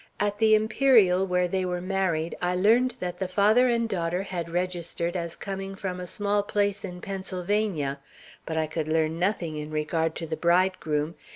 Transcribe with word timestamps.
At 0.19 0.39
the 0.39 0.55
Imperial, 0.55 1.27
where 1.27 1.47
they 1.47 1.63
were 1.63 1.79
married, 1.79 2.35
I 2.41 2.55
learned 2.55 2.95
that 2.99 3.19
the 3.19 3.27
father 3.27 3.69
and 3.69 3.87
daughter 3.87 4.23
had 4.23 4.49
registered 4.49 5.15
as 5.15 5.35
coming 5.35 5.75
from 5.75 5.99
a 5.99 6.07
small 6.07 6.41
place 6.41 6.83
in 6.83 7.01
Pennsylvania; 7.01 7.99
but 8.43 8.57
I 8.57 8.65
could 8.65 8.87
learn 8.87 9.19
nothing 9.19 9.57
in 9.57 9.69
regard 9.69 10.15
to 10.15 10.25
the 10.25 10.35
bridegroom. 10.37 11.13